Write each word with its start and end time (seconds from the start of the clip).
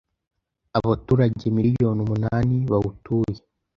abaturage 0.79 1.43
miliyoni 1.57 1.99
umunani 2.05 2.57
bawutuye 2.71 3.39